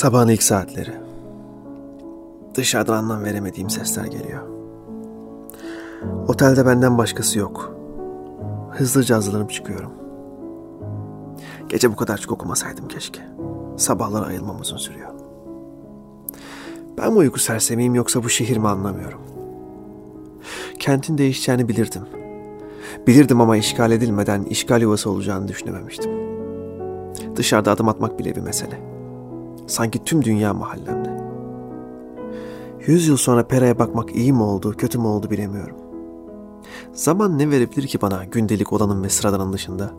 Sabahın 0.00 0.28
ilk 0.28 0.42
saatleri. 0.42 0.90
Dışarıdan 2.54 2.96
anlam 2.96 3.24
veremediğim 3.24 3.70
sesler 3.70 4.04
geliyor. 4.04 4.42
Otelde 6.28 6.66
benden 6.66 6.98
başkası 6.98 7.38
yok. 7.38 7.74
Hızlıca 8.70 9.16
hazırlanıp 9.16 9.50
çıkıyorum. 9.50 9.92
Gece 11.68 11.92
bu 11.92 11.96
kadar 11.96 12.18
çok 12.18 12.32
okumasaydım 12.32 12.88
keşke. 12.88 13.20
Sabahları 13.76 14.24
ayılmam 14.26 14.64
sürüyor. 14.64 15.10
Ben 16.98 17.12
mi 17.12 17.18
uyku 17.18 17.40
sersemiyim 17.40 17.94
yoksa 17.94 18.22
bu 18.24 18.28
şehir 18.28 18.56
mi 18.56 18.68
anlamıyorum. 18.68 19.20
Kentin 20.78 21.18
değişeceğini 21.18 21.68
bilirdim. 21.68 22.02
Bilirdim 23.06 23.40
ama 23.40 23.56
işgal 23.56 23.92
edilmeden 23.92 24.42
işgal 24.42 24.82
yuvası 24.82 25.10
olacağını 25.10 25.48
düşünememiştim. 25.48 26.12
Dışarıda 27.36 27.70
adım 27.70 27.88
atmak 27.88 28.18
bile 28.18 28.36
bir 28.36 28.40
mesele. 28.40 28.89
Sanki 29.70 30.04
tüm 30.04 30.24
dünya 30.24 30.54
mahallemde. 30.54 31.20
Yüz 32.86 33.08
yıl 33.08 33.16
sonra 33.16 33.46
Pera'ya 33.46 33.78
bakmak 33.78 34.16
iyi 34.16 34.32
mi 34.32 34.42
oldu, 34.42 34.74
kötü 34.78 34.98
mü 34.98 35.06
oldu 35.06 35.30
bilemiyorum. 35.30 35.76
Zaman 36.92 37.38
ne 37.38 37.50
verebilir 37.50 37.86
ki 37.86 38.00
bana 38.00 38.24
gündelik 38.24 38.72
olanın 38.72 39.04
ve 39.04 39.08
sıradanın 39.08 39.52
dışında? 39.52 39.90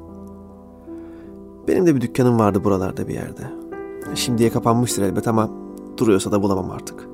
Benim 1.68 1.86
de 1.86 1.96
bir 1.96 2.02
dükkanım 2.02 2.40
vardı 2.40 2.64
buralarda 2.64 3.08
bir 3.08 3.14
yerde. 3.14 3.42
Şimdiye 4.16 4.50
kapanmıştır 4.50 5.04
elbet 5.04 5.28
ama 5.28 5.50
duruyorsa 5.98 6.32
da 6.32 6.44
bulamam 6.44 6.72
artık. 6.72 7.08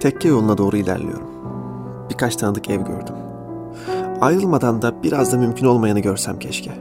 Tekke 0.00 0.28
yoluna 0.28 0.58
doğru 0.58 0.76
ilerliyorum. 0.76 1.28
Birkaç 2.10 2.36
tanıdık 2.36 2.70
ev 2.70 2.80
gördüm. 2.80 3.14
Ayrılmadan 4.20 4.82
da 4.82 5.02
biraz 5.02 5.32
da 5.32 5.36
mümkün 5.36 5.66
olmayanı 5.66 6.00
görsem 6.00 6.38
keşke. 6.38 6.72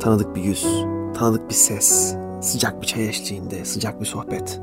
Tanıdık 0.00 0.36
bir 0.36 0.42
yüz, 0.42 0.66
tanıdık 1.14 1.48
bir 1.48 1.54
ses, 1.54 2.17
sıcak 2.40 2.82
bir 2.82 2.86
çay 2.86 3.08
eşliğinde, 3.08 3.64
sıcak 3.64 4.00
bir 4.00 4.06
sohbet. 4.06 4.60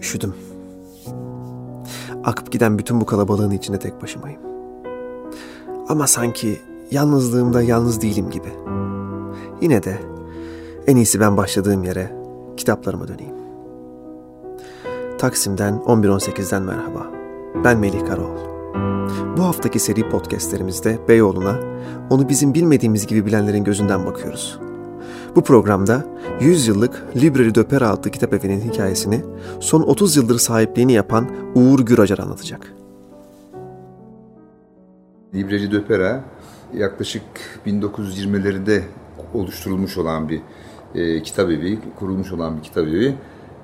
Üşüdüm. 0.00 0.34
Akıp 2.24 2.52
giden 2.52 2.78
bütün 2.78 3.00
bu 3.00 3.06
kalabalığın 3.06 3.50
içinde 3.50 3.78
tek 3.78 4.02
başımayım. 4.02 4.40
Ama 5.88 6.06
sanki 6.06 6.60
yalnızlığımda 6.90 7.62
yalnız 7.62 8.02
değilim 8.02 8.30
gibi. 8.30 8.48
Yine 9.60 9.82
de 9.82 9.98
en 10.86 10.96
iyisi 10.96 11.20
ben 11.20 11.36
başladığım 11.36 11.84
yere 11.84 12.12
kitaplarıma 12.56 13.08
döneyim. 13.08 13.34
Taksim'den 15.18 15.74
11.18'den 15.74 16.62
merhaba. 16.62 17.06
Ben 17.64 17.78
Melih 17.78 18.06
Karaoğlu. 18.06 18.52
Bu 19.36 19.42
haftaki 19.42 19.78
seri 19.78 20.08
podcastlerimizde 20.08 20.98
Beyoğlu'na, 21.08 21.60
onu 22.10 22.28
bizim 22.28 22.54
bilmediğimiz 22.54 23.06
gibi 23.06 23.26
bilenlerin 23.26 23.64
gözünden 23.64 24.06
bakıyoruz. 24.06 24.58
Bu 25.36 25.44
programda 25.44 26.06
100 26.40 26.66
yıllık 26.66 27.16
Library 27.16 27.54
de 27.54 27.68
Pera 27.68 27.90
adlı 27.90 28.10
kitap 28.10 28.34
evinin 28.34 28.60
hikayesini 28.60 29.20
son 29.60 29.82
30 29.82 30.16
yıldır 30.16 30.38
sahipliğini 30.38 30.92
yapan 30.92 31.30
Uğur 31.54 31.80
Güracar 31.80 32.18
anlatacak. 32.18 32.72
Library 35.34 35.72
de 35.72 35.84
Pera 35.84 36.24
yaklaşık 36.74 37.22
1920'lerinde 37.66 38.82
oluşturulmuş 39.34 39.98
olan 39.98 40.28
bir 40.28 40.40
e, 40.94 41.22
kitap 41.22 41.50
evi, 41.50 41.78
kurulmuş 41.98 42.32
olan 42.32 42.56
bir 42.56 42.62
kitap 42.62 42.86
evi 42.86 43.14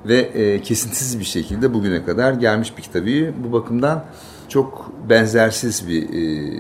ve 0.06 0.16
e, 0.16 0.62
kesintisiz 0.62 1.19
bir 1.20 1.25
şekilde 1.25 1.75
bugüne 1.75 2.05
kadar 2.05 2.32
gelmiş 2.32 2.77
bir 2.77 2.82
kitap 2.82 3.03
evi. 3.03 3.34
Bu 3.44 3.53
bakımdan 3.53 4.05
çok 4.48 4.92
benzersiz 5.08 5.88
bir 5.88 6.03
e, 6.03 6.53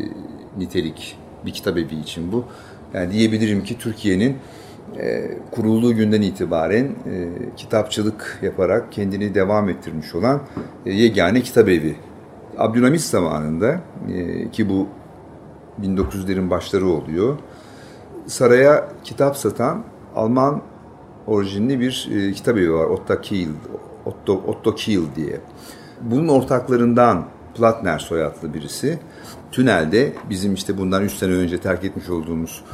nitelik 0.58 1.18
bir 1.46 1.52
kitap 1.52 1.78
evi 1.78 1.94
için 1.94 2.32
bu. 2.32 2.44
Yani 2.94 3.12
diyebilirim 3.12 3.64
ki 3.64 3.78
Türkiye'nin 3.78 4.36
kurulduğu 5.50 5.94
günden 5.94 6.22
itibaren 6.22 6.84
e, 6.84 7.28
kitapçılık 7.56 8.38
yaparak 8.42 8.92
kendini 8.92 9.34
devam 9.34 9.68
ettirmiş 9.68 10.14
olan 10.14 10.40
e, 10.86 10.92
yegane 10.92 11.40
kitap 11.40 11.68
evi. 11.68 11.96
Abdülhamit 12.58 13.00
zamanında 13.00 13.80
e, 14.12 14.50
ki 14.50 14.68
bu 14.68 14.88
1900'lerin 15.82 16.50
başları 16.50 16.86
oluyor. 16.86 17.38
Saraya 18.26 18.88
kitap 19.04 19.36
satan 19.36 19.84
Alman 20.16 20.62
orijinli 21.26 21.80
bir 21.80 22.08
e, 22.14 22.32
kitap 22.32 22.56
evi 22.56 22.74
var. 22.74 22.84
Otto 22.84 23.20
Kiel, 23.20 23.48
Otto, 24.04 24.32
Otto 24.46 24.74
Kiel 24.74 25.02
diye. 25.16 25.40
Bunun 26.00 26.28
ortaklarından 26.28 27.24
Platner 27.54 27.98
soyadlı 27.98 28.54
birisi. 28.54 28.98
Tünelde 29.52 30.12
bizim 30.30 30.54
işte 30.54 30.78
bundan 30.78 31.04
3 31.04 31.12
sene 31.12 31.32
önce 31.32 31.60
terk 31.60 31.84
etmiş 31.84 32.08
olduğumuz 32.08 32.64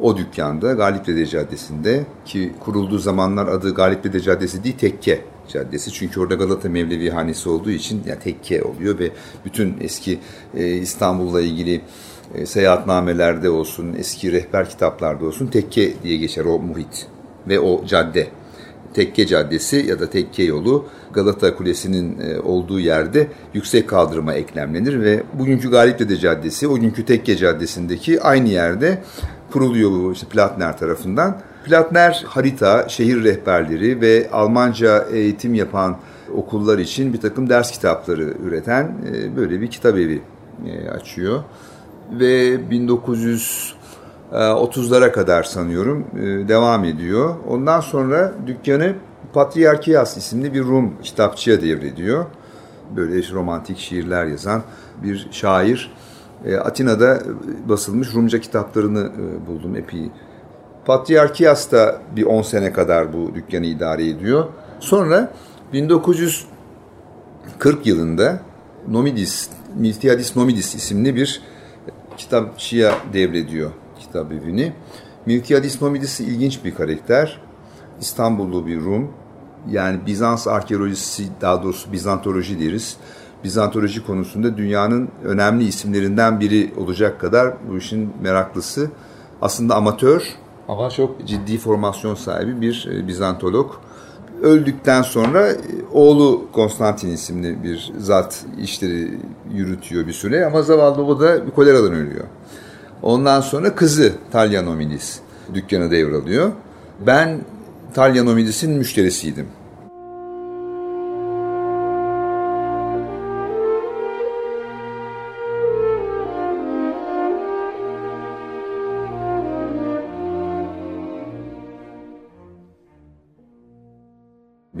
o 0.00 0.16
dükkanda 0.16 0.72
Galipdede 0.72 1.26
Caddesi'nde 1.26 2.06
ki 2.24 2.52
kurulduğu 2.60 2.98
zamanlar 2.98 3.48
adı 3.48 3.74
Galipdede 3.74 4.20
Caddesi 4.20 4.64
değil 4.64 4.76
Tekke 4.78 5.20
Caddesi. 5.48 5.92
Çünkü 5.92 6.20
orada 6.20 6.34
Galata 6.34 6.68
Mevlevi 6.68 7.10
Hanesi 7.10 7.48
olduğu 7.48 7.70
için 7.70 8.02
yani 8.06 8.20
tekke 8.20 8.62
oluyor 8.62 8.98
ve 8.98 9.10
bütün 9.44 9.76
eski 9.80 10.18
e, 10.54 10.68
İstanbul'la 10.68 11.40
ilgili 11.40 11.80
e, 12.34 12.46
seyahatnamelerde 12.46 13.50
olsun, 13.50 13.94
eski 13.98 14.32
rehber 14.32 14.70
kitaplarda 14.70 15.26
olsun 15.26 15.46
tekke 15.46 15.92
diye 16.02 16.16
geçer 16.16 16.44
o 16.44 16.58
muhit 16.58 17.06
ve 17.48 17.60
o 17.60 17.86
cadde. 17.86 18.28
Tekke 18.94 19.26
Caddesi 19.26 19.76
ya 19.76 20.00
da 20.00 20.10
Tekke 20.10 20.42
Yolu 20.42 20.86
Galata 21.12 21.56
Kulesi'nin 21.56 22.20
e, 22.20 22.40
olduğu 22.40 22.80
yerde 22.80 23.28
yüksek 23.54 23.88
kaldırıma 23.88 24.34
eklemlenir 24.34 25.00
ve 25.00 25.22
bugünkü 25.32 25.70
Galipdede 25.70 26.16
Caddesi 26.16 26.68
o 26.68 26.74
günkü 26.74 27.04
Tekke 27.04 27.36
Caddesi'ndeki 27.36 28.22
aynı 28.22 28.48
yerde 28.48 29.02
kuruluyor 29.52 29.90
bu 29.90 30.12
işte 30.12 30.26
Platner 30.26 30.78
tarafından. 30.78 31.36
Platner 31.64 32.24
harita, 32.26 32.88
şehir 32.88 33.24
rehberleri 33.24 34.00
ve 34.00 34.28
Almanca 34.32 35.06
eğitim 35.12 35.54
yapan 35.54 35.96
okullar 36.36 36.78
için 36.78 37.12
bir 37.12 37.20
takım 37.20 37.48
ders 37.48 37.70
kitapları 37.70 38.34
üreten 38.44 38.94
e, 39.12 39.36
böyle 39.36 39.60
bir 39.60 39.70
kitap 39.70 39.94
evi 39.94 40.22
e, 40.66 40.88
açıyor. 40.88 41.42
Ve 42.10 42.54
1930'lara 42.54 45.12
kadar 45.12 45.42
sanıyorum 45.42 46.06
devam 46.48 46.84
ediyor. 46.84 47.34
Ondan 47.48 47.80
sonra 47.80 48.32
dükkanı 48.46 48.94
Patriarkias 49.32 50.16
isimli 50.16 50.54
bir 50.54 50.62
Rum 50.62 50.94
kitapçıya 51.02 51.62
devrediyor. 51.62 52.26
Böyle 52.96 53.32
romantik 53.32 53.78
şiirler 53.78 54.26
yazan 54.26 54.62
bir 55.02 55.28
şair. 55.30 55.92
E, 56.46 56.56
Atina'da 56.56 57.22
basılmış 57.68 58.14
Rumca 58.14 58.40
kitaplarını 58.40 59.00
e, 59.00 59.46
buldum 59.46 59.76
epey. 59.76 60.10
Patriarkias 60.84 61.72
da 61.72 62.02
bir 62.16 62.24
10 62.24 62.42
sene 62.42 62.72
kadar 62.72 63.12
bu 63.12 63.34
dükkanı 63.34 63.66
idare 63.66 64.08
ediyor. 64.08 64.44
Sonra 64.80 65.32
1940 65.72 67.86
yılında 67.86 68.40
Nomidis, 68.88 69.48
Miltiadis 69.76 70.36
Nomidis 70.36 70.74
isimli 70.74 71.16
bir 71.16 71.42
kitapçıya 72.16 72.94
devrediyor 73.12 73.70
kitap 74.00 74.32
evini. 74.32 74.72
Miltiadis 75.26 75.82
Nomidis 75.82 76.20
ilginç 76.20 76.64
bir 76.64 76.74
karakter. 76.74 77.40
İstanbullu 78.00 78.66
bir 78.66 78.80
Rum. 78.80 79.10
Yani 79.70 80.06
Bizans 80.06 80.46
arkeolojisi, 80.46 81.28
daha 81.40 81.62
doğrusu 81.62 81.92
Bizantoloji 81.92 82.60
deriz. 82.60 82.96
Bizantoloji 83.44 84.06
konusunda 84.06 84.56
dünyanın 84.56 85.08
önemli 85.24 85.64
isimlerinden 85.64 86.40
biri 86.40 86.72
olacak 86.76 87.20
kadar 87.20 87.54
bu 87.68 87.78
işin 87.78 88.12
meraklısı. 88.22 88.90
Aslında 89.42 89.76
amatör 89.76 90.36
ama 90.68 90.90
çok 90.90 91.26
ciddi 91.26 91.58
formasyon 91.58 92.14
sahibi 92.14 92.60
bir 92.60 92.88
e, 92.92 93.06
Bizantolog. 93.06 93.74
Öldükten 94.42 95.02
sonra 95.02 95.48
e, 95.48 95.58
oğlu 95.92 96.48
Konstantin 96.52 97.08
isimli 97.08 97.62
bir 97.62 97.92
zat 97.98 98.44
işleri 98.58 99.18
yürütüyor 99.54 100.06
bir 100.06 100.12
süre 100.12 100.46
ama 100.46 100.62
zavallı 100.62 101.04
o 101.04 101.20
da 101.20 101.50
koleradan 101.54 101.92
ölüyor. 101.92 102.24
Ondan 103.02 103.40
sonra 103.40 103.74
kızı 103.74 104.12
Talya 104.32 104.62
Nomilis 104.62 105.20
dükkanı 105.54 105.90
devralıyor. 105.90 106.52
Ben 107.06 107.40
Talya 107.94 108.24
Nomilis'in 108.24 108.70
müşterisiydim. 108.70 109.46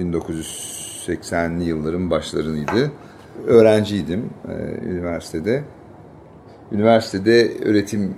...1980'li 0.02 1.64
yılların 1.64 2.10
başlarıydı. 2.10 2.92
Öğrenciydim 3.46 4.30
e, 4.48 4.52
üniversitede. 4.86 5.64
Üniversitede 6.72 7.58
öğretim 7.64 8.14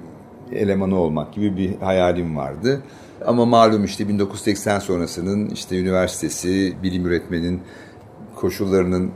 elemanı 0.52 0.98
olmak 0.98 1.34
gibi 1.34 1.56
bir 1.56 1.76
hayalim 1.76 2.36
vardı. 2.36 2.82
Ama 3.26 3.44
malum 3.44 3.84
işte 3.84 4.08
1980 4.08 4.78
sonrasının 4.78 5.50
işte 5.50 5.80
üniversitesi, 5.80 6.74
bilim 6.82 7.06
üretmenin 7.06 7.60
koşullarının 8.34 9.10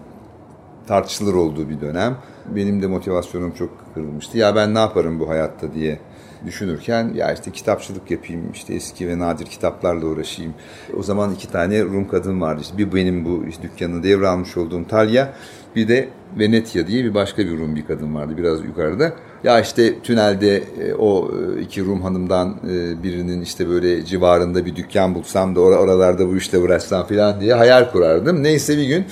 tartışılır 0.88 1.34
olduğu 1.34 1.68
bir 1.68 1.80
dönem. 1.80 2.16
Benim 2.56 2.82
de 2.82 2.86
motivasyonum 2.86 3.52
çok 3.52 3.70
kırılmıştı. 3.94 4.38
Ya 4.38 4.56
ben 4.56 4.74
ne 4.74 4.78
yaparım 4.78 5.20
bu 5.20 5.28
hayatta 5.28 5.74
diye 5.74 5.98
düşünürken 6.46 7.12
ya 7.14 7.32
işte 7.32 7.50
kitapçılık 7.50 8.10
yapayım, 8.10 8.52
işte 8.54 8.74
eski 8.74 9.08
ve 9.08 9.18
nadir 9.18 9.46
kitaplarla 9.46 10.06
uğraşayım. 10.06 10.54
O 10.98 11.02
zaman 11.02 11.34
iki 11.34 11.52
tane 11.52 11.82
Rum 11.82 12.08
kadın 12.08 12.40
vardı. 12.40 12.60
İşte 12.62 12.78
bir 12.78 12.94
benim 12.94 13.24
bu 13.24 13.44
işte 13.48 13.62
dükkanını 13.62 14.02
devralmış 14.02 14.56
olduğum 14.56 14.88
Talya, 14.88 15.32
bir 15.76 15.88
de 15.88 16.08
Venetya 16.38 16.86
diye 16.86 17.04
bir 17.04 17.14
başka 17.14 17.42
bir 17.42 17.58
Rum 17.58 17.76
bir 17.76 17.86
kadın 17.86 18.14
vardı 18.14 18.34
biraz 18.36 18.64
yukarıda. 18.64 19.12
Ya 19.44 19.60
işte 19.60 19.98
tünelde 19.98 20.56
e, 20.56 20.94
o 20.94 21.30
e, 21.56 21.60
iki 21.60 21.84
Rum 21.84 22.02
hanımdan 22.02 22.56
e, 22.70 23.02
birinin 23.02 23.42
işte 23.42 23.68
böyle 23.68 24.04
civarında 24.04 24.66
bir 24.66 24.76
dükkan 24.76 25.14
bulsam 25.14 25.56
da 25.56 25.60
or 25.60 25.72
oralarda 25.72 26.28
bu 26.28 26.36
işle 26.36 26.58
uğraşsam 26.58 27.06
falan 27.06 27.40
diye 27.40 27.54
hayal 27.54 27.90
kurardım. 27.92 28.42
Neyse 28.42 28.76
bir 28.76 28.86
gün 28.86 29.06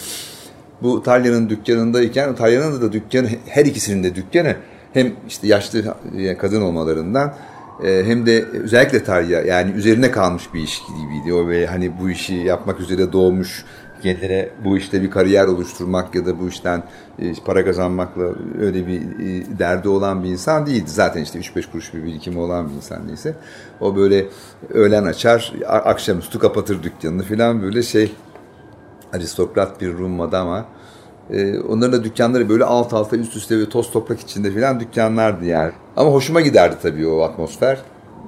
bu 0.82 1.02
Talya'nın 1.02 1.49
dükkanındayken 1.49 2.34
Talya'nın 2.34 2.82
da 2.82 2.93
dükkanı 2.93 3.28
her 3.46 3.64
ikisinin 3.64 4.05
de 4.05 4.14
dükkanı 4.14 4.56
hem 4.93 5.12
işte 5.28 5.46
yaşlı 5.46 5.96
kadın 6.38 6.62
olmalarından 6.62 7.34
hem 7.82 8.26
de 8.26 8.44
özellikle 8.44 9.05
Talya 9.05 9.43
yani 9.43 9.70
üzerine 9.70 10.11
kalmış 10.11 10.55
bir 10.55 10.61
iş 10.61 10.82
gibiydi. 11.00 11.34
O 11.34 11.49
ve 11.49 11.67
hani 11.67 11.93
bu 12.00 12.11
işi 12.11 12.34
yapmak 12.34 12.81
üzere 12.81 13.12
doğmuş 13.12 13.64
kendine 14.02 14.49
bu 14.64 14.76
işte 14.76 15.02
bir 15.02 15.11
kariyer 15.11 15.46
oluşturmak 15.46 16.14
ya 16.14 16.26
da 16.26 16.40
bu 16.40 16.49
işten 16.49 16.82
e, 17.19 17.34
para 17.44 17.64
kazanmakla 17.64 18.23
öyle 18.61 18.87
bir 18.87 19.00
e, 19.00 19.58
derdi 19.58 19.88
olan 19.88 20.25
bir 20.25 20.28
insan 20.28 20.67
değildi. 20.67 20.90
Zaten 20.90 21.23
işte 21.23 21.38
3-5 21.38 21.70
kuruş 21.73 21.94
bir 21.94 22.05
birikimi 22.05 22.38
olan 22.38 22.69
bir 22.69 22.75
insan 22.75 23.08
neyse. 23.08 23.34
O 23.81 23.96
böyle 23.96 24.26
öğlen 24.75 25.05
açar, 25.05 25.52
akşamüstü 25.69 26.38
kapatır 26.38 26.82
dükkanını 26.82 27.23
falan 27.23 27.62
böyle 27.62 27.82
şey 27.82 28.12
aristokrat 29.16 29.80
bir 29.80 29.92
Rum 29.92 30.20
ama 30.20 30.66
e, 31.30 31.58
onların 31.58 31.92
da 31.92 32.04
dükkanları 32.04 32.48
böyle 32.48 32.64
alt 32.64 32.92
alta 32.92 33.16
üst 33.16 33.36
üste 33.36 33.58
ve 33.58 33.68
toz 33.68 33.90
toprak 33.90 34.20
içinde 34.20 34.50
falan 34.50 34.80
dükkanlardı 34.80 35.44
yani. 35.44 35.72
Ama 35.96 36.10
hoşuma 36.10 36.40
giderdi 36.40 36.76
tabii 36.82 37.06
o 37.06 37.20
atmosfer. 37.20 37.78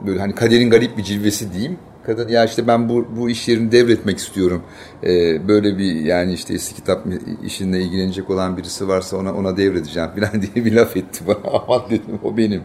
Böyle 0.06 0.20
hani 0.20 0.34
kaderin 0.34 0.70
garip 0.70 0.96
bir 0.96 1.02
cilvesi 1.02 1.52
diyeyim 1.52 1.78
kadın 2.08 2.28
ya 2.28 2.44
işte 2.44 2.66
ben 2.66 2.88
bu, 2.88 3.06
bu 3.16 3.30
iş 3.30 3.48
yerini 3.48 3.72
devretmek 3.72 4.18
istiyorum. 4.18 4.62
Ee, 5.04 5.48
böyle 5.48 5.78
bir 5.78 5.94
yani 5.94 6.32
işte 6.32 6.54
eski 6.54 6.74
kitap 6.74 7.06
işinle 7.44 7.80
ilgilenecek 7.80 8.30
olan 8.30 8.56
birisi 8.56 8.88
varsa 8.88 9.16
ona 9.16 9.34
ona 9.34 9.56
devredeceğim 9.56 10.10
falan 10.10 10.42
diye 10.54 10.64
bir 10.64 10.72
laf 10.72 10.96
etti 10.96 11.24
bana. 11.26 11.38
Aman 11.66 11.82
dedim 11.90 12.18
o 12.24 12.36
benim. 12.36 12.62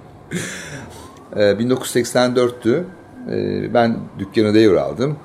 Ee, 1.35 1.39
1984'tü. 1.39 2.83
Ee, 3.31 3.73
ben 3.73 3.97
dükkanı 4.19 4.53
devraldım. 4.53 5.17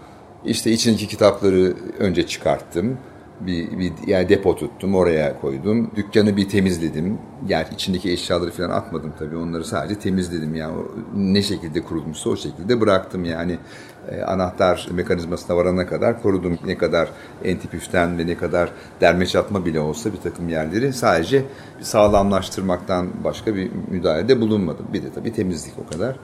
İşte 0.49 0.71
içindeki 0.71 1.09
kitapları 1.09 1.75
önce 1.99 2.27
çıkarttım 2.27 2.99
bir, 3.41 3.79
bir 3.79 3.93
yani 4.07 4.29
depo 4.29 4.57
tuttum 4.57 4.95
oraya 4.95 5.41
koydum. 5.41 5.91
Dükkanı 5.97 6.37
bir 6.37 6.49
temizledim. 6.49 7.19
Yani 7.49 7.67
içindeki 7.75 8.13
eşyaları 8.13 8.51
falan 8.51 8.71
atmadım 8.71 9.13
tabii. 9.19 9.37
Onları 9.37 9.65
sadece 9.65 10.01
temizledim. 10.01 10.55
Yani 10.55 10.75
ne 11.17 11.43
şekilde 11.43 11.83
kurulmuşsa 11.83 12.31
o 12.31 12.37
şekilde 12.37 12.81
bıraktım 12.81 13.25
yani. 13.25 13.59
E, 14.11 14.23
anahtar 14.23 14.89
mekanizmasına 14.93 15.57
varana 15.57 15.87
kadar 15.87 16.23
korudum. 16.23 16.59
Ne 16.67 16.79
kadar 16.79 17.09
entipüften 17.45 18.19
ve 18.19 18.27
ne 18.27 18.37
kadar 18.37 18.73
derme 19.01 19.27
çatma 19.27 19.65
bile 19.67 19.81
olsa 19.81 20.13
bir 20.13 20.19
takım 20.19 20.49
yerleri 20.49 20.93
sadece 20.93 21.45
sağlamlaştırmaktan 21.81 23.09
başka 23.25 23.55
bir 23.55 23.71
müdahalede 23.91 24.41
bulunmadım. 24.41 24.87
Bir 24.93 25.03
de 25.03 25.13
tabii 25.15 25.33
temizlik 25.33 25.75
o 25.87 25.93
kadar. 25.93 26.17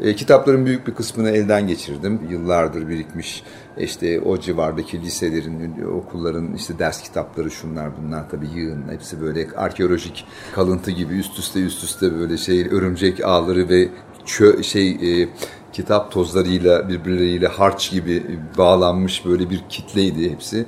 E, 0.00 0.16
kitapların 0.16 0.66
büyük 0.66 0.86
bir 0.86 0.94
kısmını 0.94 1.30
elden 1.30 1.66
geçirdim. 1.66 2.20
Yıllardır 2.30 2.88
birikmiş 2.88 3.42
işte 3.78 4.20
o 4.20 4.40
civardaki 4.40 5.00
liselerin, 5.00 5.82
okulların 5.82 6.54
işte 6.54 6.78
ders 6.78 7.02
kitapları 7.02 7.50
şunlar 7.50 7.90
bunlar 8.02 8.30
tabii 8.30 8.48
yığın. 8.54 8.84
Hepsi 8.90 9.20
böyle 9.20 9.46
arkeolojik 9.56 10.24
kalıntı 10.54 10.90
gibi 10.90 11.14
üst 11.14 11.38
üste 11.38 11.60
üst 11.60 11.84
üste 11.84 12.18
böyle 12.18 12.36
şey 12.36 12.66
örümcek 12.70 13.24
ağları 13.24 13.68
ve 13.68 13.88
çö, 14.24 14.62
şey 14.62 14.90
e, 14.90 15.28
kitap 15.72 16.12
tozlarıyla 16.12 16.88
birbirleriyle 16.88 17.46
harç 17.46 17.90
gibi 17.90 18.22
bağlanmış 18.58 19.26
böyle 19.26 19.50
bir 19.50 19.64
kitleydi 19.68 20.30
hepsi. 20.30 20.66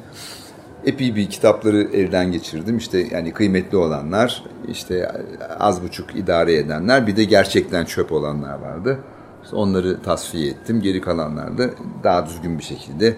Epey 0.87 1.17
bir 1.17 1.31
kitapları 1.31 1.83
elden 1.83 2.33
geçirdim. 2.33 2.79
İşte 2.79 3.07
yani 3.11 3.33
kıymetli 3.33 3.77
olanlar, 3.77 4.45
işte 4.69 5.13
az 5.59 5.83
buçuk 5.83 6.17
idare 6.17 6.55
edenler, 6.55 7.07
bir 7.07 7.17
de 7.17 7.25
gerçekten 7.25 7.85
çöp 7.85 8.13
olanlar 8.13 8.59
vardı. 8.59 8.99
Onları 9.53 10.03
tasfiye 10.03 10.51
ettim. 10.51 10.81
Geri 10.81 11.01
kalanları 11.01 11.59
da 11.59 11.71
daha 12.05 12.27
düzgün 12.27 12.59
bir 12.59 12.65
şekilde 12.65 13.17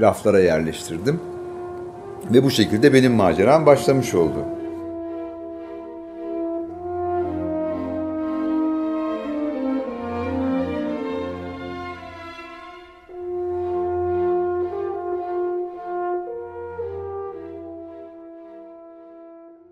raflara 0.00 0.40
yerleştirdim. 0.40 1.20
Ve 2.32 2.44
bu 2.44 2.50
şekilde 2.50 2.92
benim 2.92 3.12
maceram 3.12 3.66
başlamış 3.66 4.14
oldu. 4.14 4.44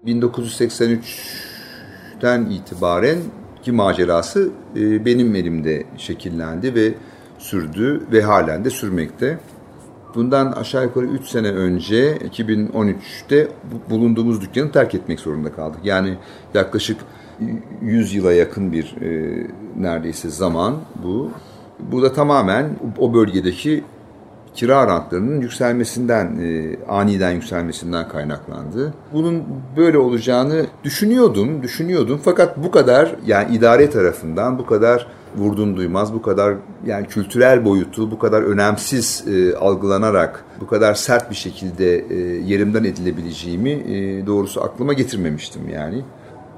1983'ten 0.09 2.47
itibaren 2.47 3.19
ki 3.63 3.73
macerası 3.73 4.51
e, 4.77 5.05
benim 5.05 5.35
elimde 5.35 5.85
şekillendi 5.97 6.75
ve 6.75 6.95
sürdü 7.39 8.03
ve 8.13 8.23
halen 8.23 8.65
de 8.65 8.71
sürmekte. 8.71 9.39
Bundan 10.15 10.53
aşağı 10.53 10.85
yukarı 10.85 11.07
3 11.07 11.27
sene 11.27 11.49
önce 11.49 12.17
2013'te 12.17 13.49
bulunduğumuz 13.91 14.41
dükkanı 14.41 14.73
terk 14.73 14.95
etmek 14.95 15.21
zorunda 15.21 15.53
kaldık. 15.53 15.81
Yani 15.85 16.15
yaklaşık 16.55 16.97
100 17.83 18.15
yıla 18.15 18.33
yakın 18.33 18.73
bir 18.73 18.97
e, 19.03 19.47
neredeyse 19.77 20.31
zaman 20.31 20.77
bu. 21.05 21.31
Bu 21.93 22.03
da 22.03 22.13
tamamen 22.13 22.71
o 22.99 23.15
bölgedeki 23.15 23.85
kira 24.59 24.87
rantlarının 24.87 25.41
yükselmesinden, 25.41 26.39
e, 26.41 26.77
aniden 26.89 27.31
yükselmesinden 27.31 28.09
kaynaklandı. 28.09 28.95
Bunun 29.13 29.45
böyle 29.77 29.99
olacağını 29.99 30.67
düşünüyordum, 30.85 31.63
düşünüyordum. 31.63 32.21
Fakat 32.25 32.65
bu 32.65 32.71
kadar 32.71 33.15
yani 33.27 33.57
idare 33.57 33.91
tarafından 33.91 34.59
bu 34.59 34.67
kadar 34.67 35.07
vurdun 35.37 35.77
duymaz, 35.77 36.15
bu 36.15 36.23
kadar 36.23 36.55
yani 36.87 37.07
kültürel 37.07 37.65
boyutu 37.65 38.11
bu 38.11 38.19
kadar 38.19 38.43
önemsiz 38.43 39.25
e, 39.29 39.57
algılanarak, 39.57 40.45
bu 40.61 40.67
kadar 40.67 40.95
sert 40.95 41.31
bir 41.31 41.37
şekilde 41.37 41.99
e, 41.99 42.17
yerimden 42.47 42.85
edilebileceğimi 42.85 43.71
e, 43.71 44.27
doğrusu 44.27 44.63
aklıma 44.63 44.93
getirmemiştim 44.93 45.69
yani. 45.69 46.03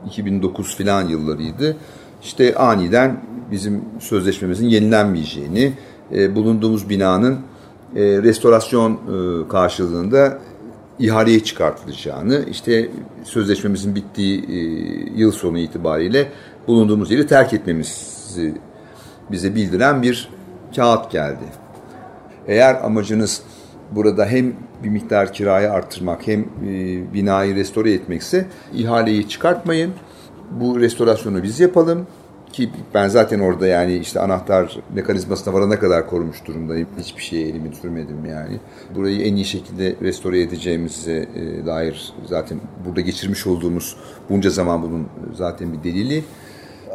2009 0.07 0.77
filan 0.77 1.09
yıllarıydı. 1.09 1.77
İşte 2.23 2.55
aniden 2.55 3.21
bizim 3.51 3.85
sözleşmemizin 3.99 4.69
yenilenmeyeceğini, 4.69 5.73
e, 6.15 6.37
bulunduğumuz 6.37 6.89
binanın 6.89 7.39
e, 7.97 8.03
restorasyon 8.23 8.93
e, 8.93 9.49
karşılığında 9.49 10.39
ihaleye 10.99 11.41
çıkartılacağını, 11.41 12.45
işte 12.51 12.89
sözleşmemizin 13.25 13.95
bittiği 13.95 14.45
e, 14.49 14.57
yıl 15.21 15.33
sonu 15.33 15.59
itibariyle 15.59 16.29
bulunduğumuz 16.69 17.11
yeri 17.11 17.27
terk 17.27 17.53
etmemizi 17.53 18.55
bize 19.31 19.55
bildiren 19.55 20.03
bir 20.03 20.29
kağıt 20.77 21.11
geldi. 21.11 21.45
Eğer 22.47 22.85
amacınız 22.85 23.43
burada 23.91 24.27
hem 24.27 24.53
bir 24.85 24.89
miktar 24.89 25.33
kirayı 25.33 25.73
arttırmak 25.73 26.27
hem 26.27 26.45
binayı 27.15 27.55
restore 27.55 27.93
etmekse 27.93 28.47
ihaleyi 28.75 29.29
çıkartmayın. 29.29 29.93
Bu 30.51 30.81
restorasyonu 30.81 31.43
biz 31.43 31.61
yapalım. 31.61 32.07
Ki 32.53 32.71
ben 32.95 33.09
zaten 33.09 33.41
orada 33.41 33.67
yani 33.67 33.97
işte 33.97 34.21
anahtar 34.21 34.77
mekanizmasına 34.95 35.55
varana 35.55 35.79
kadar 35.79 36.07
korumuş 36.07 36.47
durumdayım. 36.47 36.89
Hiçbir 36.99 37.23
şeye 37.23 37.49
elimi 37.49 37.75
sürmedim 37.75 38.25
yani. 38.25 38.61
Burayı 38.95 39.21
en 39.21 39.37
iyi 39.37 39.45
şekilde 39.45 39.97
restore 40.03 40.41
edeceğimize 40.41 41.29
e, 41.35 41.67
dair 41.67 42.13
zaten 42.27 42.61
burada 42.87 43.01
geçirmiş 43.01 43.47
olduğumuz 43.47 43.97
bunca 44.31 44.51
zaman 44.51 44.83
bunun 44.83 45.09
zaten 45.35 45.73
bir 45.73 45.83
delili. 45.85 46.25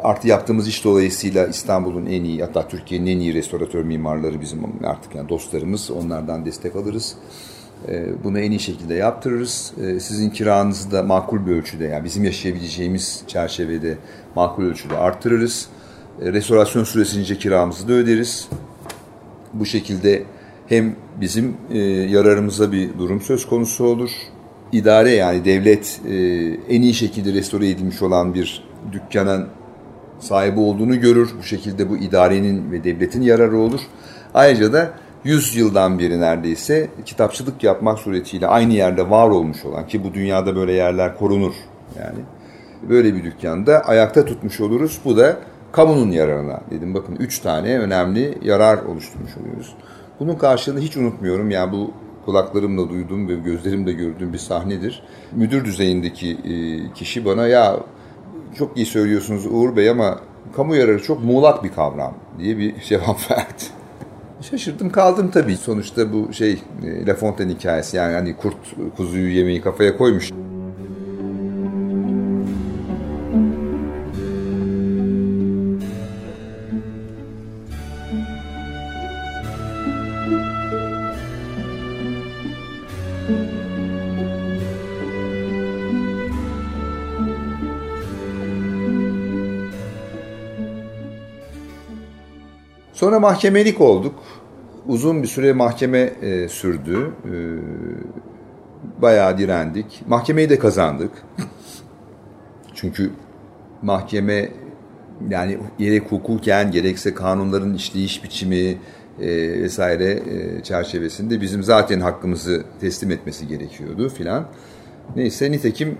Artı 0.03 0.27
yaptığımız 0.27 0.67
iş 0.67 0.85
dolayısıyla 0.85 1.47
İstanbul'un 1.47 2.05
en 2.05 2.23
iyi 2.23 2.41
hatta 2.41 2.67
Türkiye'nin 2.67 3.07
en 3.07 3.19
iyi 3.19 3.33
restoratör 3.33 3.83
mimarları 3.83 4.41
bizim 4.41 4.59
artık 4.83 5.15
yani 5.15 5.29
dostlarımız. 5.29 5.91
Onlardan 5.91 6.45
destek 6.45 6.75
alırız. 6.75 7.15
Ee, 7.87 8.23
bunu 8.23 8.39
en 8.39 8.51
iyi 8.51 8.59
şekilde 8.59 8.93
yaptırırız. 8.93 9.73
Ee, 9.83 9.99
sizin 9.99 10.29
kiranızı 10.29 10.91
da 10.91 11.03
makul 11.03 11.45
bir 11.45 11.51
ölçüde 11.51 11.85
yani 11.85 12.03
bizim 12.03 12.23
yaşayabileceğimiz 12.23 13.23
çerçevede 13.27 13.97
makul 14.35 14.63
ölçüde 14.63 14.97
arttırırız. 14.97 15.67
Ee, 16.21 16.33
restorasyon 16.33 16.83
süresince 16.83 17.37
kiramızı 17.37 17.87
da 17.87 17.93
öderiz. 17.93 18.49
Bu 19.53 19.65
şekilde 19.65 20.23
hem 20.67 20.95
bizim 21.21 21.57
e, 21.71 21.79
yararımıza 21.87 22.71
bir 22.71 22.99
durum 22.99 23.21
söz 23.21 23.47
konusu 23.47 23.85
olur. 23.85 24.09
İdare 24.71 25.11
yani 25.11 25.45
devlet 25.45 26.01
e, 26.07 26.15
en 26.69 26.81
iyi 26.81 26.93
şekilde 26.93 27.33
restore 27.33 27.69
edilmiş 27.69 28.01
olan 28.01 28.33
bir 28.33 28.63
dükkanın 28.91 29.47
sahibi 30.19 30.59
olduğunu 30.59 30.99
görür. 30.99 31.29
Bu 31.39 31.43
şekilde 31.43 31.89
bu 31.89 31.97
idarenin 31.97 32.71
ve 32.71 32.83
devletin 32.83 33.21
yararı 33.21 33.57
olur. 33.57 33.81
Ayrıca 34.33 34.73
da 34.73 34.93
100 35.25 35.55
yıldan 35.55 35.99
beri 35.99 36.21
neredeyse 36.21 36.89
kitapçılık 37.05 37.63
yapmak 37.63 37.99
suretiyle 37.99 38.47
aynı 38.47 38.73
yerde 38.73 39.09
var 39.09 39.29
olmuş 39.29 39.65
olan 39.65 39.87
ki 39.87 40.03
bu 40.03 40.13
dünyada 40.13 40.55
böyle 40.55 40.73
yerler 40.73 41.17
korunur 41.17 41.53
yani. 41.99 42.19
Böyle 42.89 43.15
bir 43.15 43.23
dükkanda 43.23 43.79
ayakta 43.79 44.25
tutmuş 44.25 44.61
oluruz. 44.61 44.99
Bu 45.05 45.17
da 45.17 45.37
kamunun 45.71 46.11
yararına 46.11 46.61
dedim. 46.71 46.93
Bakın 46.93 47.15
üç 47.15 47.39
tane 47.39 47.79
önemli 47.79 48.37
yarar 48.41 48.77
oluşturmuş 48.77 49.37
oluyoruz. 49.37 49.75
Bunun 50.19 50.35
karşılığını 50.35 50.79
hiç 50.79 50.97
unutmuyorum. 50.97 51.51
Yani 51.51 51.71
bu 51.71 51.91
kulaklarımla 52.25 52.89
duyduğum 52.89 53.27
ve 53.27 53.35
gözlerimle 53.35 53.91
gördüğüm 53.91 54.33
bir 54.33 54.37
sahnedir. 54.37 55.03
Müdür 55.31 55.65
düzeyindeki 55.65 56.31
e, 56.31 56.53
kişi 56.93 57.25
bana 57.25 57.47
ya 57.47 57.79
çok 58.57 58.77
iyi 58.77 58.85
söylüyorsunuz 58.85 59.45
Uğur 59.45 59.75
Bey 59.75 59.89
ama 59.89 60.19
kamu 60.55 60.75
yararı 60.75 61.03
çok 61.03 61.23
muğlak 61.23 61.63
bir 61.63 61.69
kavram 61.71 62.13
diye 62.39 62.57
bir 62.57 62.75
cevap 62.87 63.31
verdi. 63.31 63.84
Şaşırdım 64.41 64.89
kaldım 64.91 65.31
tabii. 65.31 65.57
Sonuçta 65.57 66.13
bu 66.13 66.33
şey 66.33 66.61
e, 66.83 67.05
La 67.05 67.15
Fontaine 67.15 67.53
hikayesi 67.53 67.97
yani 67.97 68.13
hani 68.13 68.35
kurt 68.37 68.57
kuzuyu 68.97 69.31
yemeği 69.31 69.61
kafaya 69.61 69.97
koymuş. 69.97 70.31
Sonra 92.95 93.19
mahkemelik 93.19 93.81
olduk. 93.81 94.15
Uzun 94.87 95.23
bir 95.23 95.27
süre 95.27 95.53
mahkeme 95.53 95.99
e, 95.99 96.49
sürdü. 96.49 97.11
E, 97.25 97.33
bayağı 99.01 99.37
direndik. 99.37 100.03
Mahkemeyi 100.07 100.49
de 100.49 100.59
kazandık. 100.59 101.11
Çünkü 102.75 103.11
mahkeme 103.81 104.49
yani 105.29 105.57
gerek 105.79 106.11
hukuken 106.11 106.71
gerekse 106.71 107.13
kanunların 107.13 107.73
işleyiş 107.73 108.23
biçimi 108.23 108.77
e, 109.21 109.27
vesaire 109.61 110.11
e, 110.11 110.63
çerçevesinde 110.63 111.41
bizim 111.41 111.63
zaten 111.63 111.99
hakkımızı 111.99 112.63
teslim 112.81 113.11
etmesi 113.11 113.47
gerekiyordu 113.47 114.09
filan. 114.09 114.47
Neyse 115.15 115.51
nitekim 115.51 115.97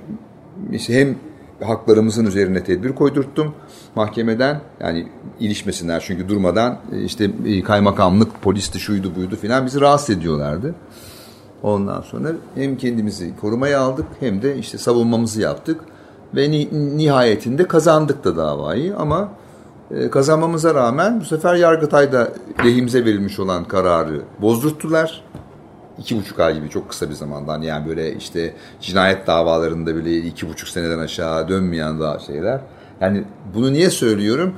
işte 0.71 0.99
hem 0.99 1.15
haklarımızın 1.63 2.25
üzerine 2.25 2.63
tedbir 2.63 2.95
koydurttum 2.95 3.53
mahkemeden. 3.95 4.61
Yani 4.79 5.07
ilişmesinler 5.39 6.03
çünkü 6.07 6.29
durmadan 6.29 6.77
e, 6.91 7.01
işte 7.01 7.31
e, 7.45 7.63
kaymakamlık, 7.63 8.41
polisti 8.41 8.79
şuydu 8.79 9.15
buydu 9.15 9.35
filan 9.35 9.65
bizi 9.65 9.81
rahatsız 9.81 10.17
ediyorlardı. 10.17 10.75
Ondan 11.63 12.01
sonra 12.01 12.31
hem 12.55 12.77
kendimizi 12.77 13.33
korumaya 13.41 13.79
aldık 13.79 14.05
hem 14.19 14.41
de 14.41 14.57
işte 14.57 14.77
savunmamızı 14.77 15.41
yaptık. 15.41 15.81
Ve 16.35 16.51
nihayetinde 16.97 17.67
kazandık 17.67 18.23
da 18.23 18.37
davayı 18.37 18.97
ama 18.97 19.29
e, 19.91 20.09
kazanmamıza 20.09 20.75
rağmen 20.75 21.19
bu 21.19 21.25
sefer 21.25 21.55
Yargıtay'da 21.55 22.29
lehimize 22.65 23.05
verilmiş 23.05 23.39
olan 23.39 23.63
kararı 23.63 24.21
bozdurttular 24.41 25.23
iki 25.99 26.17
buçuk 26.17 26.39
ay 26.39 26.55
gibi 26.55 26.69
çok 26.69 26.89
kısa 26.89 27.09
bir 27.09 27.15
zamandan 27.15 27.61
yani 27.61 27.87
böyle 27.87 28.15
işte 28.15 28.53
cinayet 28.81 29.27
davalarında 29.27 29.95
bile 29.95 30.17
iki 30.17 30.49
buçuk 30.49 30.69
seneden 30.69 30.99
aşağı 30.99 31.49
dönmeyen 31.49 31.99
daha 31.99 32.19
şeyler. 32.19 32.61
Yani 33.01 33.23
bunu 33.55 33.73
niye 33.73 33.89
söylüyorum? 33.89 34.55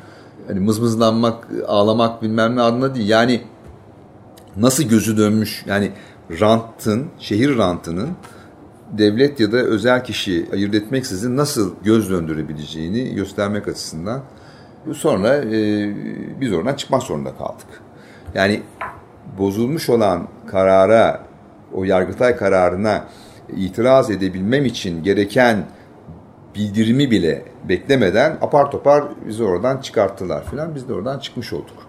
Hani 0.47 0.59
mızmızlanmak, 0.59 1.47
ağlamak 1.67 2.21
bilmem 2.21 2.55
ne 2.55 2.61
adına 2.61 2.95
değil. 2.95 3.09
Yani 3.09 3.41
nasıl 4.57 4.83
gözü 4.83 5.17
dönmüş 5.17 5.63
yani 5.67 5.91
rantın, 6.39 7.07
şehir 7.19 7.57
rantının 7.57 8.09
devlet 8.91 9.39
ya 9.39 9.51
da 9.51 9.57
özel 9.57 10.03
kişi 10.03 10.45
ayırt 10.53 10.75
etmeksizin 10.75 11.37
nasıl 11.37 11.75
göz 11.83 12.09
döndürebileceğini 12.09 13.15
göstermek 13.15 13.67
açısından 13.67 14.21
sonra 14.93 15.35
e, 15.35 15.89
biz 16.41 16.53
oradan 16.53 16.73
çıkmak 16.73 17.03
zorunda 17.03 17.35
kaldık. 17.37 17.67
Yani 18.33 18.61
bozulmuş 19.37 19.89
olan 19.89 20.27
karara 20.47 21.26
o 21.73 21.83
Yargıtay 21.83 22.35
kararına 22.35 23.05
itiraz 23.57 24.11
edebilmem 24.11 24.65
için 24.65 25.03
gereken 25.03 25.65
bildirimi 26.55 27.11
bile 27.11 27.45
beklemeden 27.69 28.37
apar 28.41 28.71
topar 28.71 29.03
bizi 29.27 29.43
oradan 29.43 29.77
çıkarttılar 29.77 30.45
filan. 30.45 30.75
Biz 30.75 30.89
de 30.89 30.93
oradan 30.93 31.19
çıkmış 31.19 31.53
olduk. 31.53 31.87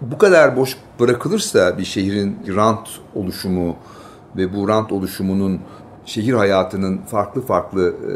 Bu 0.00 0.18
kadar 0.18 0.56
boş 0.56 0.76
bırakılırsa 1.00 1.78
bir 1.78 1.84
şehrin 1.84 2.38
rant 2.56 2.88
oluşumu 3.14 3.76
ve 4.36 4.54
bu 4.54 4.68
rant 4.68 4.92
oluşumunun 4.92 5.60
şehir 6.04 6.32
hayatının 6.32 6.98
farklı 6.98 7.42
farklı 7.42 7.88
e, 7.88 8.12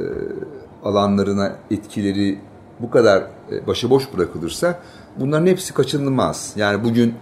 alanlarına 0.88 1.56
etkileri 1.70 2.38
bu 2.80 2.90
kadar 2.90 3.22
e, 3.52 3.66
başıboş 3.66 4.04
bırakılırsa 4.16 4.80
bunların 5.16 5.46
hepsi 5.46 5.74
kaçınılmaz. 5.74 6.52
Yani 6.56 6.84
bugün 6.84 7.14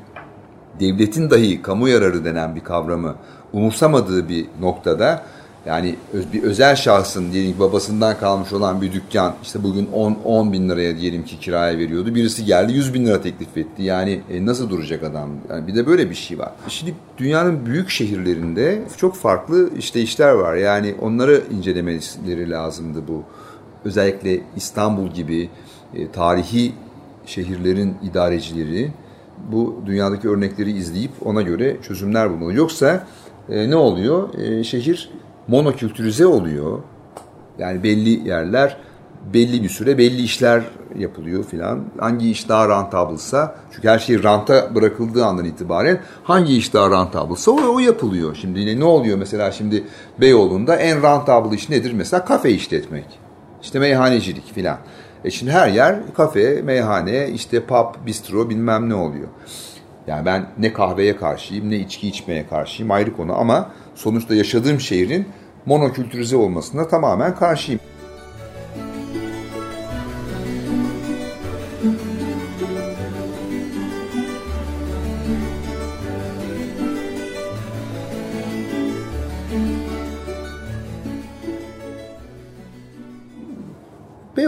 devletin 0.80 1.30
dahi 1.30 1.62
kamu 1.62 1.88
yararı 1.88 2.24
denen 2.24 2.56
bir 2.56 2.60
kavramı 2.60 3.14
umursamadığı 3.52 4.28
bir 4.28 4.46
noktada 4.60 5.22
yani 5.66 5.96
bir 6.32 6.42
özel 6.42 6.76
şahsın 6.76 7.32
diyelim 7.32 7.52
ki 7.52 7.60
babasından 7.60 8.18
kalmış 8.18 8.52
olan 8.52 8.82
bir 8.82 8.92
dükkan 8.92 9.34
işte 9.42 9.62
bugün 9.62 9.88
10, 9.92 10.18
10 10.24 10.52
bin 10.52 10.68
liraya 10.68 10.96
diyelim 10.96 11.24
ki 11.24 11.40
kiraya 11.40 11.78
veriyordu. 11.78 12.14
Birisi 12.14 12.44
geldi 12.44 12.72
100 12.72 12.94
bin 12.94 13.06
lira 13.06 13.22
teklif 13.22 13.56
etti. 13.56 13.82
Yani 13.82 14.20
e, 14.30 14.46
nasıl 14.46 14.70
duracak 14.70 15.02
adam? 15.02 15.30
Yani 15.50 15.66
bir 15.66 15.74
de 15.74 15.86
böyle 15.86 16.10
bir 16.10 16.14
şey 16.14 16.38
var. 16.38 16.52
Şimdi 16.68 16.94
dünyanın 17.18 17.66
büyük 17.66 17.90
şehirlerinde 17.90 18.82
çok 18.96 19.16
farklı 19.16 19.70
işte 19.78 20.00
işler 20.00 20.32
var. 20.32 20.54
Yani 20.54 20.94
onları 21.00 21.42
incelemeleri 21.50 22.50
lazımdı 22.50 23.02
bu. 23.08 23.22
Özellikle 23.84 24.40
İstanbul 24.56 25.08
gibi 25.08 25.50
e, 25.94 26.10
tarihi 26.10 26.72
şehirlerin 27.26 27.94
idarecileri 28.02 28.90
bu 29.52 29.82
dünyadaki 29.86 30.28
örnekleri 30.28 30.70
izleyip 30.70 31.10
ona 31.24 31.42
göre 31.42 31.76
çözümler 31.82 32.30
bulmalı. 32.30 32.54
Yoksa 32.54 33.06
e, 33.48 33.70
ne 33.70 33.76
oluyor? 33.76 34.34
E, 34.38 34.64
şehir 34.64 35.10
monokültürize 35.48 36.26
oluyor. 36.26 36.78
Yani 37.58 37.82
belli 37.82 38.28
yerler 38.28 38.76
belli 39.34 39.62
bir 39.62 39.68
süre 39.68 39.98
belli 39.98 40.22
işler 40.22 40.62
yapılıyor 40.98 41.44
filan. 41.44 41.84
Hangi 41.98 42.30
iş 42.30 42.48
daha 42.48 42.68
rantabılsa 42.68 43.54
çünkü 43.72 43.88
her 43.88 43.98
şey 43.98 44.22
ranta 44.22 44.74
bırakıldığı 44.74 45.24
andan 45.24 45.44
itibaren 45.44 46.00
hangi 46.22 46.56
iş 46.56 46.74
daha 46.74 46.90
rantabılsa 46.90 47.50
o, 47.50 47.74
o 47.74 47.78
yapılıyor. 47.78 48.34
Şimdi 48.40 48.80
ne 48.80 48.84
oluyor 48.84 49.18
mesela 49.18 49.52
şimdi 49.52 49.84
Beyoğlu'nda 50.20 50.76
en 50.76 51.02
rantabıl 51.02 51.52
iş 51.52 51.68
nedir? 51.68 51.92
Mesela 51.92 52.24
kafe 52.24 52.50
işletmek. 52.50 53.06
İşte 53.62 53.78
meyhanecilik 53.78 54.54
filan. 54.54 54.78
E 55.24 55.30
şimdi 55.30 55.52
her 55.52 55.68
yer 55.68 55.96
kafe, 56.16 56.62
meyhane, 56.62 57.28
işte 57.28 57.64
pub, 57.64 58.06
bistro 58.06 58.50
bilmem 58.50 58.88
ne 58.88 58.94
oluyor. 58.94 59.28
Yani 60.06 60.26
ben 60.26 60.46
ne 60.58 60.72
kahveye 60.72 61.16
karşıyım 61.16 61.70
ne 61.70 61.76
içki 61.76 62.08
içmeye 62.08 62.46
karşıyım 62.46 62.90
ayrı 62.90 63.16
konu 63.16 63.38
ama 63.38 63.70
sonuçta 63.94 64.34
yaşadığım 64.34 64.80
şehrin 64.80 65.28
monokültürize 65.66 66.36
olmasına 66.36 66.88
tamamen 66.88 67.34
karşıyım. 67.34 67.80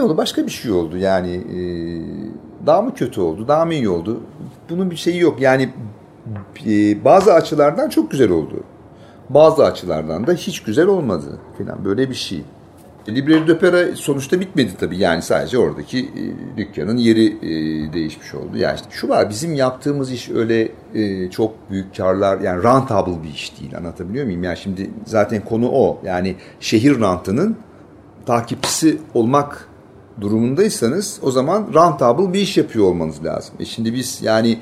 Beyoğlu 0.01 0.17
başka 0.17 0.45
bir 0.45 0.51
şey 0.51 0.71
oldu. 0.71 0.97
Yani 0.97 1.31
e, 1.31 1.59
daha 2.65 2.81
mı 2.81 2.93
kötü 2.95 3.21
oldu 3.21 3.47
daha 3.47 3.65
mı 3.65 3.73
iyi 3.73 3.89
oldu? 3.89 4.21
Bunun 4.69 4.91
bir 4.91 4.95
şeyi 4.95 5.19
yok. 5.19 5.41
Yani 5.41 5.69
e, 6.67 7.05
bazı 7.05 7.33
açılardan 7.33 7.89
çok 7.89 8.11
güzel 8.11 8.31
oldu. 8.31 8.63
Bazı 9.29 9.65
açılardan 9.65 10.27
da 10.27 10.33
hiç 10.33 10.63
güzel 10.63 10.87
olmadı 10.87 11.39
falan 11.57 11.85
böyle 11.85 12.09
bir 12.09 12.15
şey. 12.15 12.43
Library 13.09 13.47
d'Opera 13.47 13.95
sonuçta 13.95 14.39
bitmedi 14.39 14.71
tabii. 14.79 14.97
Yani 14.97 15.21
sadece 15.21 15.57
oradaki 15.57 15.99
e, 15.99 16.57
dükkanın 16.57 16.97
yeri 16.97 17.25
e, 17.27 17.93
değişmiş 17.93 18.33
oldu. 18.33 18.57
Yani 18.57 18.75
işte 18.75 18.87
şu 18.91 19.09
var 19.09 19.29
bizim 19.29 19.53
yaptığımız 19.53 20.11
iş 20.11 20.29
öyle 20.29 20.71
e, 20.93 21.29
çok 21.29 21.71
büyük 21.71 21.97
karlar 21.97 22.39
yani 22.39 22.63
rentable 22.63 23.23
bir 23.23 23.29
iş 23.29 23.59
değil. 23.59 23.77
Anlatabiliyor 23.77 24.25
muyum? 24.25 24.43
Yani 24.43 24.57
şimdi 24.57 24.89
zaten 25.05 25.45
konu 25.45 25.69
o. 25.71 26.01
Yani 26.05 26.35
şehir 26.59 26.99
rantının 26.99 27.57
takipçisi 28.25 28.97
olmak 29.13 29.70
durumundaysanız 30.21 31.19
o 31.21 31.31
zaman 31.31 31.67
rentable 31.73 32.33
bir 32.33 32.39
iş 32.39 32.57
yapıyor 32.57 32.85
olmanız 32.85 33.25
lazım. 33.25 33.55
E 33.59 33.65
şimdi 33.65 33.93
biz 33.93 34.19
yani 34.21 34.59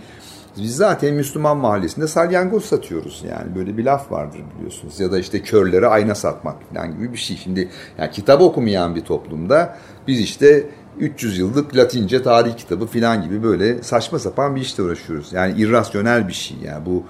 biz 0.57 0.75
zaten 0.75 1.13
Müslüman 1.13 1.57
mahallesinde 1.57 2.07
salyangoz 2.07 2.65
satıyoruz 2.65 3.23
yani 3.29 3.55
böyle 3.55 3.77
bir 3.77 3.85
laf 3.85 4.11
vardır 4.11 4.39
biliyorsunuz 4.55 4.99
ya 4.99 5.11
da 5.11 5.19
işte 5.19 5.41
körlere 5.41 5.87
ayna 5.87 6.15
satmak 6.15 6.55
falan 6.73 6.95
gibi 6.95 7.13
bir 7.13 7.17
şey. 7.17 7.37
Şimdi 7.37 7.69
yani 7.97 8.11
kitap 8.11 8.41
okumayan 8.41 8.95
bir 8.95 9.01
toplumda 9.01 9.77
biz 10.07 10.19
işte 10.19 10.69
300 10.99 11.37
yıllık 11.37 11.75
Latince 11.75 12.23
tarih 12.23 12.57
kitabı 12.57 12.85
falan 12.85 13.23
gibi 13.23 13.43
böyle 13.43 13.83
saçma 13.83 14.19
sapan 14.19 14.55
bir 14.55 14.61
işle 14.61 14.83
uğraşıyoruz. 14.83 15.33
Yani 15.33 15.61
irrasyonel 15.61 16.27
bir 16.27 16.33
şey 16.33 16.57
yani 16.65 16.85
bu 16.85 17.03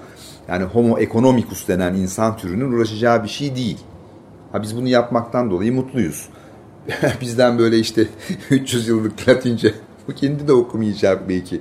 yani 0.48 0.64
homo 0.64 0.98
economicus 0.98 1.68
denen 1.68 1.94
insan 1.94 2.36
türünün 2.36 2.72
uğraşacağı 2.72 3.24
bir 3.24 3.28
şey 3.28 3.56
değil. 3.56 3.78
Ha 4.52 4.62
biz 4.62 4.76
bunu 4.76 4.88
yapmaktan 4.88 5.50
dolayı 5.50 5.72
mutluyuz. 5.72 6.28
Bizden 7.20 7.58
böyle 7.58 7.78
işte 7.78 8.06
300 8.50 8.88
yıllık 8.88 9.28
Latince 9.28 9.74
o 10.10 10.14
kendi 10.14 10.48
de 10.48 10.52
okumayacak 10.52 11.28
belki. 11.28 11.60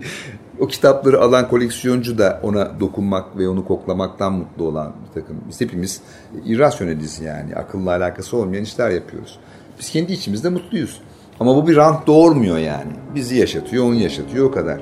O 0.59 0.67
kitapları 0.67 1.21
alan 1.21 1.49
koleksiyoncu 1.49 2.17
da 2.17 2.39
ona 2.43 2.79
dokunmak 2.79 3.37
ve 3.37 3.49
onu 3.49 3.65
koklamaktan 3.65 4.33
mutlu 4.33 4.65
olan 4.65 4.93
bir 5.07 5.21
takım. 5.21 5.37
Biz 5.49 5.61
hepimiz 5.61 6.01
irrasyoneliz 6.45 7.19
yani. 7.19 7.55
Akılla 7.55 7.91
alakası 7.91 8.37
olmayan 8.37 8.63
işler 8.63 8.89
yapıyoruz. 8.89 9.39
Biz 9.79 9.89
kendi 9.89 10.13
içimizde 10.13 10.49
mutluyuz. 10.49 11.01
Ama 11.39 11.55
bu 11.55 11.67
bir 11.67 11.75
rant 11.75 12.07
doğurmuyor 12.07 12.57
yani. 12.57 12.91
Bizi 13.15 13.35
yaşatıyor, 13.35 13.85
onu 13.85 13.95
yaşatıyor 13.95 14.45
o 14.45 14.51
kadar. 14.51 14.81